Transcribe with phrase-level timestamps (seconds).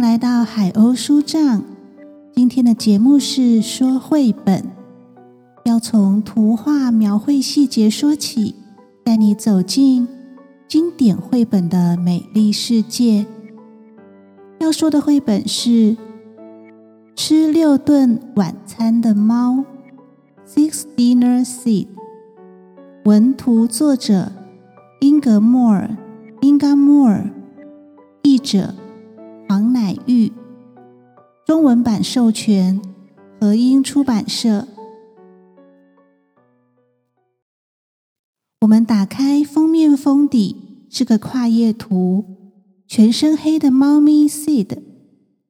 [0.00, 1.62] 来到海鸥书帐。
[2.34, 4.64] 今天的节目是说绘本，
[5.64, 8.54] 要从图画描绘细节说起，
[9.04, 10.06] 带你走进
[10.68, 13.26] 经典绘本的美丽世界。
[14.58, 15.70] 要说的绘本是
[17.14, 19.64] 《吃六顿晚餐的猫》
[20.46, 21.88] （Six Dinner Seat），。
[23.04, 24.32] 文图作者
[25.00, 25.96] 英格莫尔。
[26.42, 27.30] 英格莫尔，
[28.22, 28.74] 译者
[29.48, 30.32] 黄乃玉，
[31.46, 32.80] 中文版授权
[33.40, 34.66] 和英出版社。
[38.62, 42.24] 我们打开封面封底，是个跨页图，
[42.88, 44.78] 全身黑的猫咪 Seed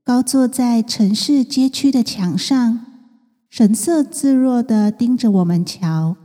[0.04, 2.80] 高坐在城市街区的墙上，
[3.48, 6.16] 神色自若的盯着我们瞧。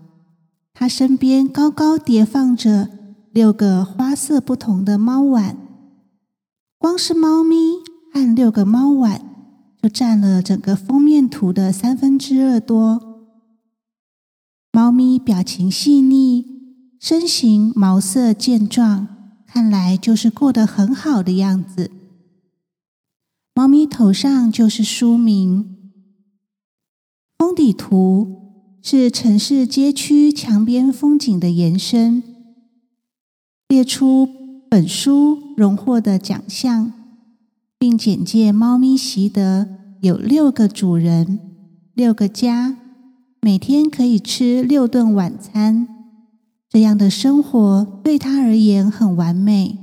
[0.73, 2.89] 他身边高高叠放着。
[3.31, 5.55] 六个花色不同的猫碗，
[6.81, 7.75] 光是猫咪
[8.11, 9.21] 和六个猫碗
[9.79, 13.21] 就占了整个封面图的三分之二多。
[14.71, 16.43] 猫咪表情细腻，
[16.99, 19.07] 身形毛色健壮，
[19.45, 21.91] 看来就是过得很好的样子。
[23.53, 25.93] 猫咪头上就是书名。
[27.37, 32.23] 封底图是城市街区墙边风景的延伸。
[33.67, 34.27] 列出
[34.67, 36.91] 本书荣获的奖项，
[37.77, 39.67] 并简介猫咪习得
[40.01, 41.39] 有六个主人、
[41.93, 42.77] 六个家，
[43.41, 45.87] 每天可以吃六顿晚餐。
[46.69, 49.77] 这样的生活对他而言很完美。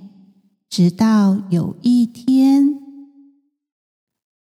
[0.71, 2.79] 直到有一天，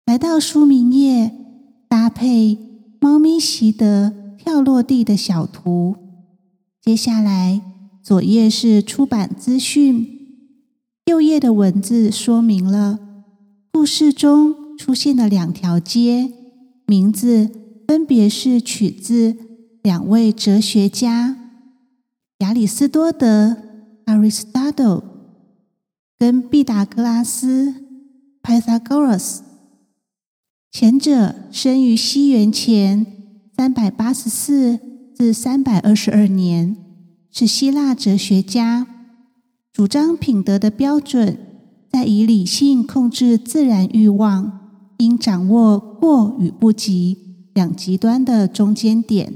[0.07, 1.33] 来到书名页，
[1.89, 2.59] 搭配
[3.01, 5.97] 猫咪习得跳落地的小图，
[6.81, 7.63] 接下来。
[8.03, 10.22] 左页是出版资讯，
[11.07, 12.99] 右页的文字说明了
[13.73, 16.33] 故事中出现的两条街，
[16.87, 17.51] 名字
[17.89, 19.37] 分别是取自
[19.83, 21.37] 两位哲学家
[22.39, 23.57] 亚里士多德
[24.07, 25.03] （Aristotle）
[26.19, 27.75] 跟毕达哥拉斯
[28.43, 29.41] （Pythagoras）。
[30.71, 33.07] 前者生于西元前
[33.57, 34.79] 三百八十四
[35.17, 36.77] 至三百二十二年。
[37.35, 38.87] 是希腊哲学家，
[39.73, 41.39] 主张品德的标准
[41.91, 49.33] 在以理性控制自然欲望，应掌握过与不及两极端的中间点，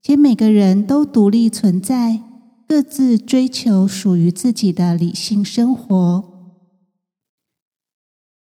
[0.00, 2.22] 且每个人都独立存在，
[2.68, 6.24] 各自追求属于自己的理性生活。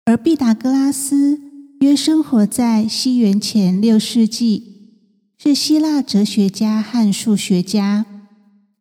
[0.03, 1.39] 而毕达哥拉斯
[1.79, 4.91] 约生活在西元前六世纪，
[5.37, 8.05] 是希腊哲学家和数学家。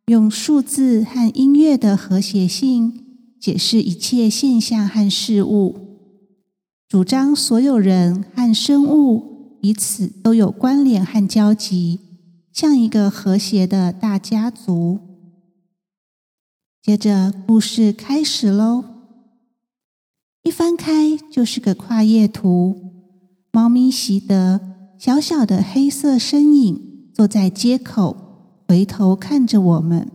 [0.07, 3.05] 用数字和音乐的和谐性
[3.41, 5.75] 解释一切现象和事物，
[6.89, 11.99] 主张所有人和生物彼此都有关联和交集，
[12.53, 15.01] 像一个和谐的大家族。
[16.81, 18.85] 接着，故事开始喽！
[20.45, 22.93] 一翻开就是个跨页图，
[23.51, 24.61] 猫咪习得
[25.01, 28.26] 小小的黑色身影坐在街口。
[28.69, 30.11] 回头看着我们，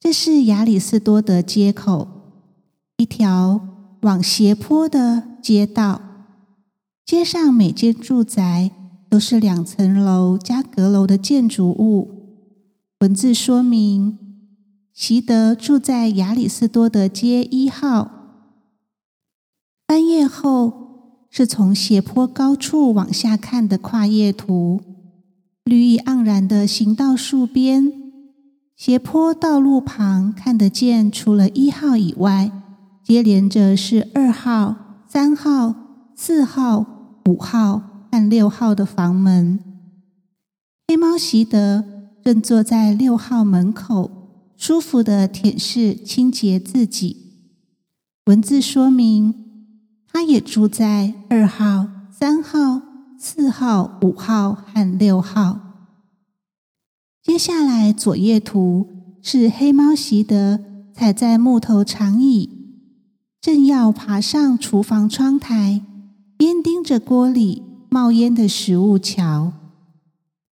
[0.00, 2.08] 这是亚里士多德街口，
[2.96, 3.60] 一条
[4.00, 6.00] 往斜坡的街道。
[7.04, 8.70] 街上每间住宅
[9.10, 12.48] 都是两层楼加阁楼的建筑物。
[13.00, 14.18] 文字说明：
[14.94, 18.10] 习德住在亚里士多德街一号。
[19.86, 24.80] 翻页后是从斜坡高处往下看的跨页图。
[25.64, 27.90] 绿意盎然的行道树边，
[28.76, 32.52] 斜坡道路旁看得见，除了一号以外，
[33.02, 35.74] 接连着是二号、三号、
[36.14, 39.58] 四号、五号和六号的房门。
[40.86, 41.82] 黑猫习德
[42.22, 44.10] 正坐在六号门口，
[44.58, 47.16] 舒服的舔舐清洁自己。
[48.26, 49.34] 文字说明，
[50.12, 52.82] 他也住在二号、三号。
[53.26, 55.58] 四号、五号和六号。
[57.22, 58.86] 接下来左页图
[59.22, 60.60] 是黑猫习德
[60.92, 62.50] 踩在木头长椅，
[63.40, 65.80] 正要爬上厨房窗台，
[66.36, 69.54] 边盯着锅里冒烟的食物瞧。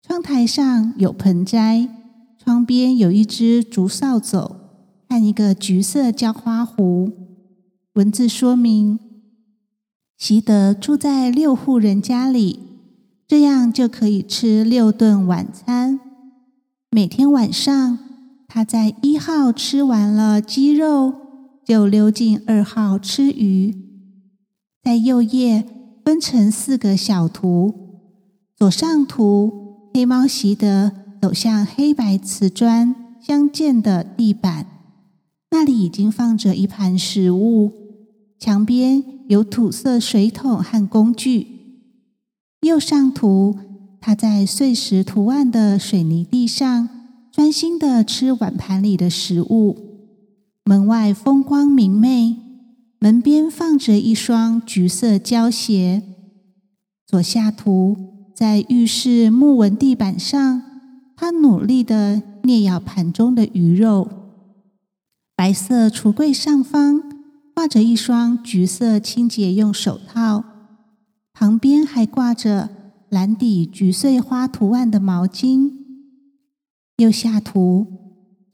[0.02, 1.88] 窗台上有盆栽，
[2.44, 4.56] 窗边有一只竹扫帚
[5.08, 7.12] 和一个橘色浇花壶。
[7.94, 9.05] 文字说明。
[10.28, 12.58] 习德住在六户人家里，
[13.28, 16.00] 这样就可以吃六顿晚餐。
[16.90, 18.00] 每天晚上，
[18.48, 21.14] 他在一号吃完了鸡肉，
[21.64, 23.76] 就溜进二号吃鱼。
[24.82, 25.64] 在右页
[26.04, 27.72] 分成四个小图，
[28.58, 30.92] 左上图黑猫习德
[31.22, 34.66] 走向黑白瓷砖相间的地板，
[35.52, 37.72] 那里已经放着一盘食物，
[38.40, 41.48] 墙边有土色水桶和工具。
[42.62, 43.58] 右上图，
[44.00, 46.90] 他在碎石图案的水泥地上
[47.32, 49.78] 专心的吃碗盘里的食物，
[50.64, 52.38] 门外风光明媚。
[53.00, 56.02] 门边放着一双橘色胶鞋。
[57.06, 57.96] 左下图
[58.36, 60.64] 在浴室木纹地板上，
[61.16, 64.10] 他努力的捏咬盘中的鱼肉。
[65.36, 66.95] 白色橱柜上方
[67.66, 70.44] 挂着一双橘色清洁用手套，
[71.34, 72.70] 旁边还挂着
[73.10, 75.72] 蓝底橘碎花图案的毛巾。
[76.98, 77.88] 右下图，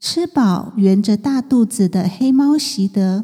[0.00, 3.22] 吃饱圆着大肚子的黑猫习德。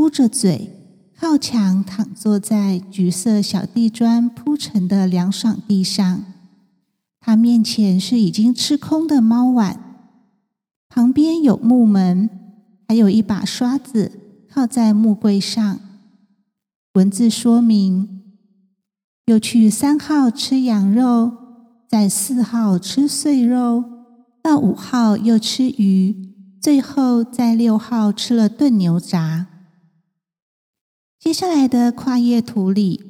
[0.00, 0.68] 捂着嘴，
[1.16, 6.24] 靠墙躺坐在橘色小地砖铺成的凉爽地上。
[7.20, 9.78] 他面前是已经吃空的猫碗，
[10.88, 12.28] 旁边有木门，
[12.88, 14.10] 还有一把刷子
[14.52, 15.80] 靠在木柜上。
[16.94, 18.22] 文字说明：
[19.26, 21.30] 又去三号吃羊肉，
[21.88, 23.84] 在四号吃碎肉，
[24.42, 29.46] 到五号又吃鱼，最后在六号吃了炖牛杂。
[31.20, 33.00] 接下来的跨页图里，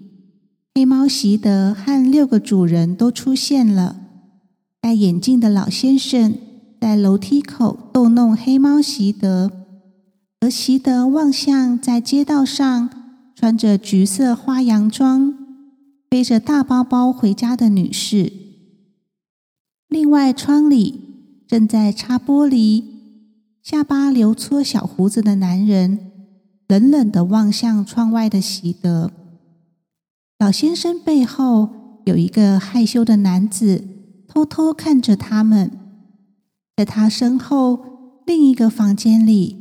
[0.75, 3.97] 黑猫习德和六个主人都出现了。
[4.81, 6.35] 戴眼镜的老先生
[6.81, 9.60] 在楼梯口逗弄黑猫习德，
[10.41, 12.91] 而习德望向在街道上
[13.35, 15.35] 穿着橘色花洋装、
[16.09, 18.33] 背着大包包回家的女士。
[19.89, 22.85] 另外，窗里正在擦玻璃、
[23.63, 26.07] 下巴留撮小胡子的男人。
[26.69, 29.11] 冷冷的望向窗外的席德，
[30.39, 31.69] 老先生背后
[32.05, 33.85] 有一个害羞的男子
[34.29, 35.73] 偷偷看着他们。
[36.77, 39.60] 在他身后另一个房间里，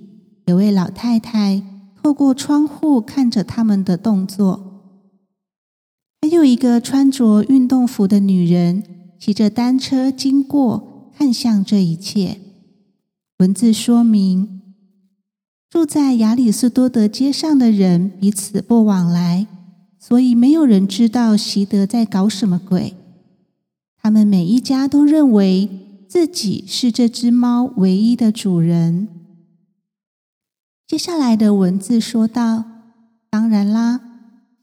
[0.50, 1.62] 有位老太太
[2.02, 4.66] 透过窗户看着他们的动作。
[6.22, 8.84] 还有一个穿着运动服的女人
[9.20, 12.40] 骑着单车经过，看向这一切。
[13.38, 14.62] 文字说明。
[15.70, 19.46] 住在亚里士多德街上的人彼此不往来，
[20.00, 22.96] 所以没有人知道习德在搞什么鬼。
[24.02, 25.70] 他们每一家都认为
[26.08, 29.19] 自己是这只猫唯一的主人。
[30.90, 32.64] 接下来的文字说道
[33.30, 34.02] ：“当然啦，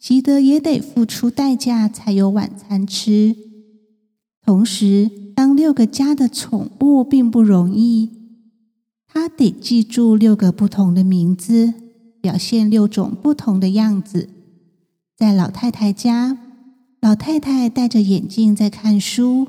[0.01, 3.37] 习德也得付出代价才有晚餐吃。
[4.45, 8.11] 同时，当六个家的宠物并不容易。”
[9.07, 11.73] 他得记住六个不同的名字，
[12.21, 14.29] 表现六种不同的样子。
[15.17, 16.37] 在老太太家，
[17.01, 19.47] 老太太戴着眼镜在看书，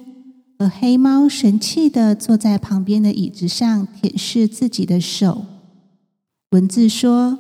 [0.59, 5.43] 而黑猫神气的坐在旁边的椅子上舔舐自己的手。
[6.51, 7.37] 文字说：“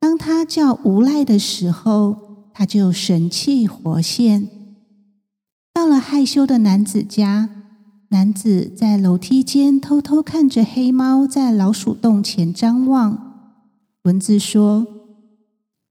[0.00, 4.48] 当他叫无赖的时候，他就神气活现。”
[5.74, 7.50] 到了害羞的男子家。
[8.08, 13.56] 男子在楼梯间偷偷看着黑猫在老鼠洞前张望。
[14.02, 14.86] 文字说：“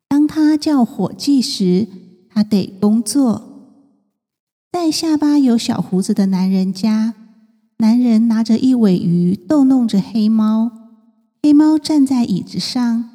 [0.08, 1.88] 当他叫伙计时，
[2.30, 3.74] 他得工作。”
[4.72, 7.16] 在下巴有小胡子的男人家，
[7.80, 10.72] 男人拿着一尾鱼逗弄着黑猫。
[11.44, 13.10] 黑猫站在椅子上，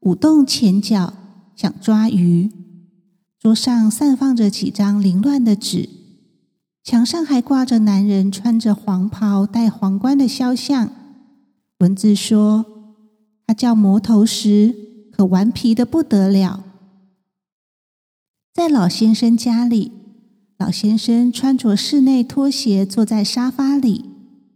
[0.00, 1.14] 舞动前脚，
[1.54, 2.50] 想抓鱼。
[3.38, 5.88] 桌上散放着几张凌乱的纸。
[6.82, 10.90] 墙上还挂着男人穿着黄袍、戴皇冠的肖像。
[11.78, 12.64] 文字说
[13.46, 14.74] ：“他叫魔头石，
[15.12, 16.64] 可顽皮的不得了。”
[18.52, 19.92] 在老先生家里，
[20.58, 24.06] 老先生穿着室内拖鞋坐在沙发里，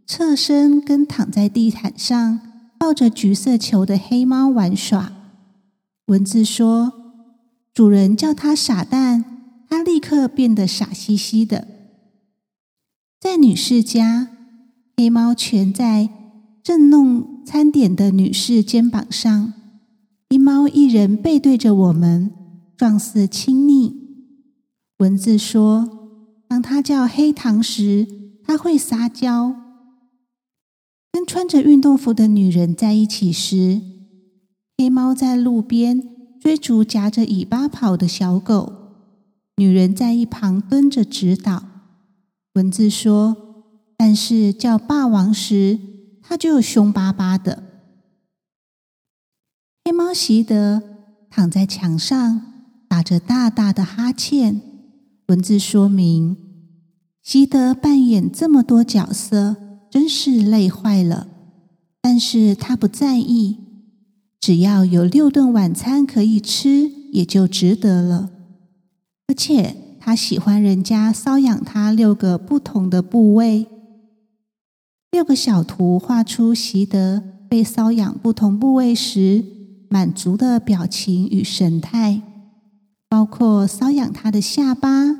[0.05, 2.41] 侧身跟躺在地毯上
[2.83, 5.13] 抱着橘色球的黑猫玩耍。
[6.07, 6.91] 文字说
[7.73, 9.23] ：“主人叫它傻蛋，
[9.69, 11.65] 它立刻变得傻兮兮的。”
[13.21, 14.27] 在女士家，
[14.97, 16.09] 黑猫蜷在
[16.61, 19.53] 正弄餐点的女士肩膀上，
[20.27, 22.31] 一猫一人背对着我们，
[22.75, 23.95] 状似亲昵。
[24.97, 25.87] 文字说，
[26.49, 28.05] 当它叫黑糖时，
[28.43, 29.55] 它会撒娇；
[31.13, 33.79] 跟穿着运动服的女人在一起时，
[34.77, 36.01] 黑猫在路边
[36.41, 38.73] 追逐夹着尾巴跑的小狗，
[39.57, 41.63] 女人在一旁蹲着指导。
[42.55, 43.37] 文字说
[43.95, 45.79] ：“但是叫霸王时，
[46.23, 47.61] 他就凶巴巴的。”
[49.85, 50.81] 黑猫习德
[51.29, 52.41] 躺在墙上，
[52.89, 54.59] 打着大大的哈欠。
[55.27, 56.35] 文字说明：
[57.21, 59.55] 习德扮演这么多角色，
[59.93, 61.27] 真是累坏了。
[62.01, 63.59] 但是他不在意，
[64.39, 68.31] 只要有六顿晚餐可以吃，也就值得了。
[69.27, 73.67] 而且他喜欢人家搔痒他六个不同的部位。
[75.11, 79.45] 六个小图画出习德被搔痒不同部位时
[79.91, 82.23] 满足的表情与神态，
[83.07, 85.19] 包括搔痒他的下巴。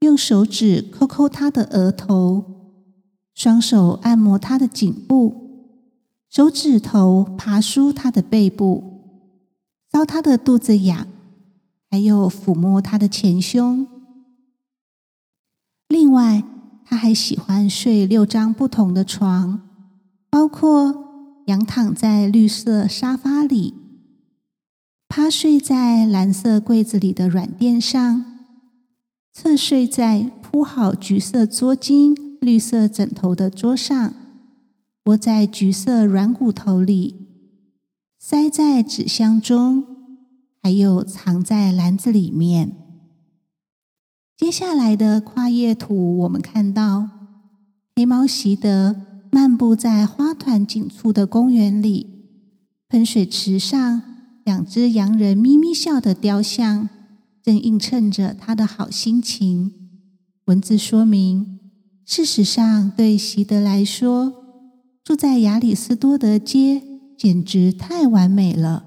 [0.00, 2.55] 用手指抠抠他的额头，
[3.36, 5.74] 双手按摩他的颈部，
[6.30, 8.82] 手指头爬梳他的背部，
[9.92, 11.06] 搔他的肚子痒，
[11.90, 13.86] 还有抚摸他的前胸。
[15.88, 16.42] 另外，
[16.82, 19.60] 他还喜欢睡六张不同的床，
[20.30, 23.74] 包括仰躺在绿色沙发里，
[25.08, 28.24] 趴睡在蓝色柜子里的软垫上。
[29.34, 34.14] 侧睡在铺好橘色桌巾、绿色枕头的桌上，
[35.04, 37.26] 窝在橘色软骨头里，
[38.18, 39.84] 塞在纸箱中，
[40.62, 42.72] 还有藏在篮子里面。
[44.36, 47.08] 接下来的跨页图，我们看到
[47.94, 48.96] 黑猫习德
[49.32, 52.24] 漫步在花团锦簇的公园里，
[52.88, 54.02] 喷水池上
[54.44, 56.88] 两只洋人咪咪笑的雕像。
[57.42, 59.72] 正映衬着他的好心情。
[60.46, 61.55] 文字说明：
[62.06, 64.32] 事实上，对席德来说，
[65.02, 66.80] 住在亚里斯多德街
[67.18, 68.84] 简直太完美了。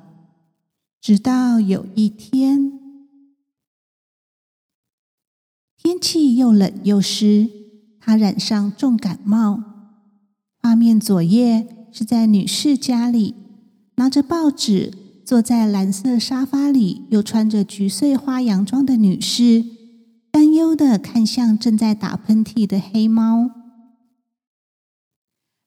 [1.01, 2.71] 直到有一天，
[5.77, 7.49] 天气又冷又湿，
[7.99, 9.61] 他染上重感冒。
[10.61, 13.35] 画面左页是在女士家里，
[13.95, 14.93] 拿着报纸。
[15.25, 19.63] 坐在蓝色沙发里，又穿着橘碎花洋装的女士，
[20.31, 23.49] 担忧的看向正在打喷嚏的黑猫。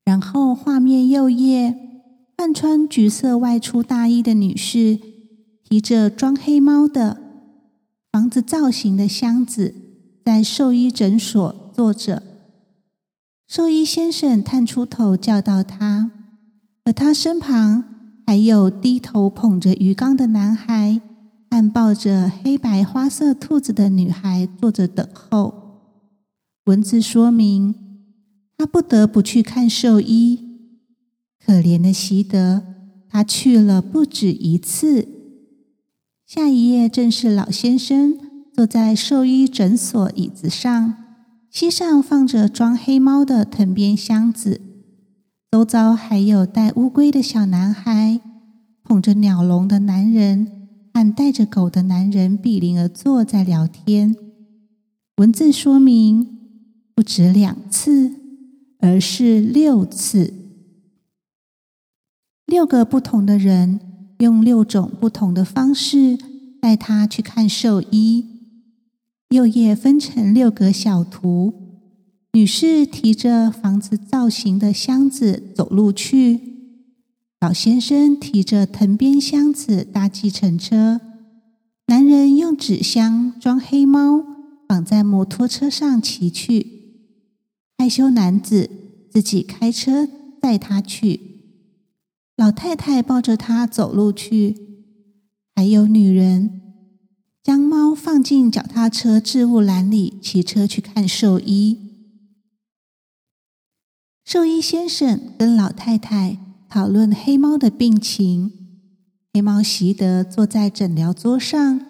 [0.05, 1.77] 然后画面右页，
[2.37, 4.99] 换穿橘色外出大衣的女士，
[5.63, 7.21] 提着装黑猫的
[8.11, 9.75] 房子造型的箱子，
[10.25, 12.23] 在兽医诊所坐着。
[13.47, 16.11] 兽医先生探出头叫到他，
[16.85, 17.85] 而他身旁。
[18.25, 21.01] 还有低头捧着鱼缸的男孩，
[21.53, 25.83] 和抱着黑白花色兔子的女孩坐着等候。
[26.65, 27.75] 文字说明，
[28.57, 30.41] 他不得不去看兽医。
[31.45, 32.63] 可怜的习德，
[33.07, 35.07] 他去了不止一次。
[36.27, 38.15] 下一页正是老先生
[38.55, 40.95] 坐在兽医诊所椅子上，
[41.51, 44.63] 膝上放着装黑猫的藤编箱子。
[45.51, 48.23] 周遭还有带乌龟的小男孩，
[48.83, 50.62] 捧着鸟笼的男人
[50.93, 54.15] 和带着狗的男人毗邻而坐，在聊天。
[55.17, 56.39] 文字说明
[56.95, 58.13] 不止两次，
[58.79, 60.35] 而是六次。
[62.47, 63.81] 六个不同的人
[64.19, 66.19] 用六种不同的方式
[66.61, 68.27] 带他去看兽医。
[69.31, 71.55] 右页分成六个小图。
[72.35, 76.52] 女士提着房子造型的箱子走路去，
[77.43, 81.01] 老先生提着藤编箱子搭计程车，
[81.87, 84.25] 男人用纸箱装黑猫
[84.69, 86.65] 绑在摩托车上骑去，
[87.77, 88.71] 害羞男子
[89.11, 90.09] 自己开车
[90.41, 91.19] 带他去，
[92.37, 94.55] 老太太抱着他走路去，
[95.57, 96.63] 还有女人
[97.43, 101.77] 将猫放进脚踏车置物篮里，骑车去看兽医。
[104.25, 106.39] 兽医先生跟老太太
[106.73, 108.51] 讨论黑猫的病情。
[109.35, 111.83] 黑猫习德坐在诊疗桌上，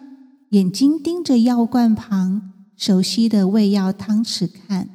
[0.51, 4.89] 眼睛盯着药罐旁熟悉的喂药汤匙看。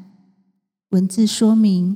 [0.89, 1.95] 文字说明：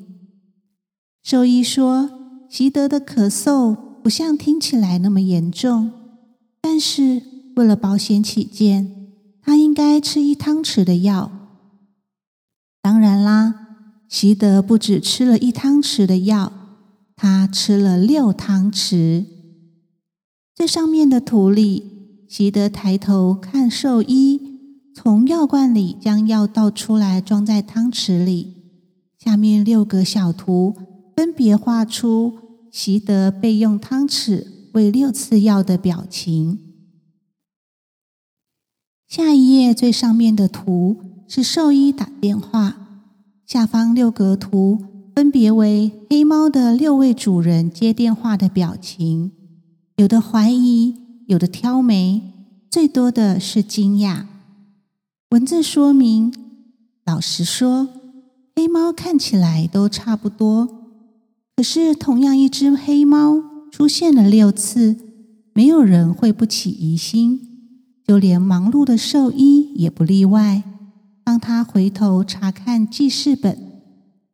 [1.22, 2.10] 兽医说，
[2.50, 5.92] 习德的咳嗽不像听起来那么严重，
[6.62, 7.22] 但是
[7.58, 9.10] 为了保险起见，
[9.42, 11.30] 他应该吃一汤匙的药。
[12.82, 13.56] 当然啦。
[14.08, 16.52] 习德不止吃了一汤匙的药，
[17.24, 19.26] 他吃了六汤匙。
[20.56, 24.42] 最上面的图里，习德抬头看兽医
[24.96, 28.56] 从药罐里将药倒出来，装在汤匙里。
[29.20, 30.76] 下面六个小图
[31.16, 32.40] 分别画出
[32.72, 36.58] 习德被用汤匙喂六次药的表情。
[39.08, 40.98] 下一页最上面的图
[41.28, 42.78] 是兽医打电话。
[43.46, 49.32] 下方六格图分别为黑猫的六位主人接电话的表情，
[49.98, 50.96] 有的怀疑，
[51.28, 52.22] 有的挑眉，
[52.70, 54.26] 最多的是惊讶。
[55.32, 56.34] 文字说明：
[57.06, 57.90] 老实说，
[58.56, 60.68] 黑猫看起来都差不多，
[61.58, 64.96] 可是同样一只黑猫出现了六次，
[65.54, 67.40] 没有人会不起疑心，
[68.08, 70.64] 就连忙碌的兽医也不例外。
[71.24, 73.71] 当他回头查看记事本，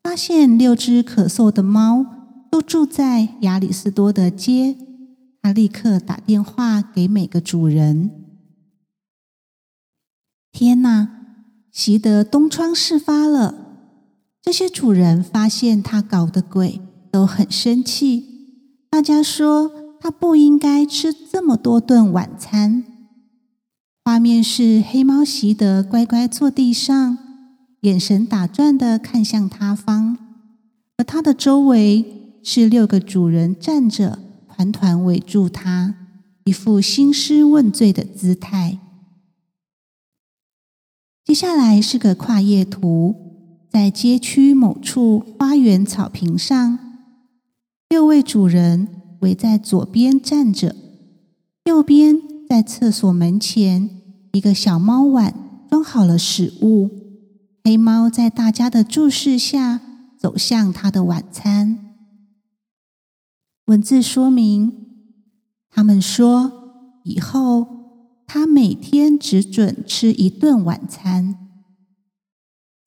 [0.08, 2.06] 发现六只咳嗽的猫
[2.50, 4.78] 都住在亚里士多德街，
[5.42, 8.10] 他立刻打电话给每个主人。
[10.54, 11.10] 天哪！
[11.74, 13.54] 习德东窗事发了。
[14.42, 16.80] 这些主人发现他搞的鬼，
[17.12, 18.86] 都很生气。
[18.90, 22.86] 大家说他不应该吃这么多顿晚餐。
[24.06, 27.18] 画面是黑猫习德乖乖坐地上，
[27.82, 30.18] 眼神打转的看向他方，
[30.98, 32.04] 而他的周围
[32.44, 35.94] 是六个主人站着，团团围住他，
[36.46, 38.80] 一副兴师问罪的姿态。
[41.24, 43.14] 接下来是个跨页图，
[43.70, 46.80] 在街区某处花园草坪上，
[47.90, 48.88] 六位主人
[49.20, 50.76] 围在左边站着，
[51.66, 52.18] 右边
[52.50, 53.90] 在厕所门前，
[54.32, 55.34] 一个小猫碗
[55.70, 57.07] 装好了食物。
[57.68, 59.82] 黑猫在大家的注视下
[60.18, 61.78] 走向它的晚餐。
[63.66, 64.72] 文字说明：
[65.70, 67.68] 他们说以后。
[68.26, 71.36] 他每天只准吃一顿晚餐。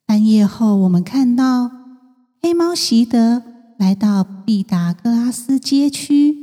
[0.07, 1.71] 半夜后，我们看到
[2.43, 3.43] 黑猫习德
[3.79, 6.37] 来到毕达哥拉斯街区，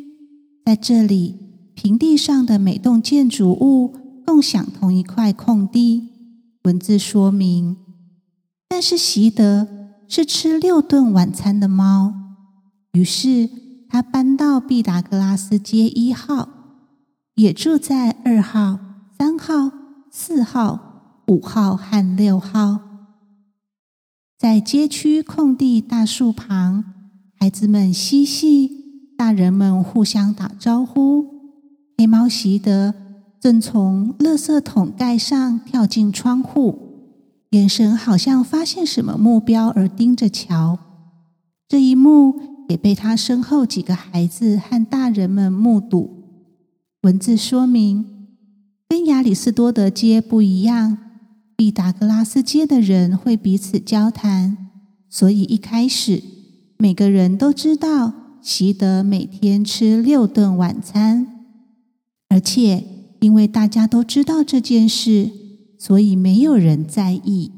[0.66, 1.36] 在这里，
[1.76, 6.10] 平地上的每栋建筑物共享同一块空地。
[6.64, 7.78] 文字说明：
[8.68, 9.68] 但是习德
[10.08, 12.14] 是吃六顿晚餐的猫，
[12.94, 13.50] 于是
[13.90, 16.50] 他搬到毕达哥拉斯街一号，
[17.36, 18.80] 也住在二号。
[19.20, 19.72] 三号、
[20.12, 22.82] 四号、五号和六号，
[24.38, 26.84] 在街区空地大树旁，
[27.40, 28.70] 孩子们嬉戏，
[29.18, 31.26] 大人们互相打招呼。
[31.98, 32.94] 黑猫习德
[33.40, 36.87] 正从垃圾桶盖上跳进窗户，
[37.52, 40.80] 眼神好像发现什么目标而盯着瞧。
[41.68, 46.24] 这一幕也被他身后几个孩子和大人们目睹。
[47.02, 48.06] 文字说明。
[48.90, 50.98] 跟亚里士多德街不一样，
[51.58, 54.58] 毕达哥拉斯街的人会彼此交谈，
[55.10, 56.24] 所以一开始
[56.78, 61.28] 每个人都知道习德每天吃六顿晚餐，
[62.30, 62.86] 而且
[63.20, 65.32] 因为大家都知道这件事，
[65.78, 67.52] 所以没有人在意。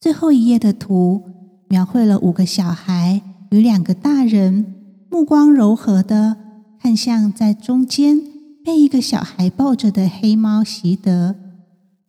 [0.00, 1.22] 最后一页的图
[1.68, 4.74] 描绘了五个小孩与两个大人，
[5.10, 6.36] 目光柔和的
[6.80, 8.34] 看向在中间。
[8.64, 11.34] 被一个小孩抱着的黑猫习德，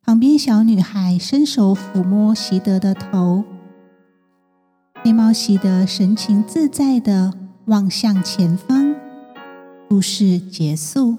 [0.02, 3.44] 旁边小女孩伸手抚摸习德的头。
[5.04, 7.34] 黑猫习德神情自在的
[7.66, 8.96] 望向前方。
[9.90, 11.18] 故事结束。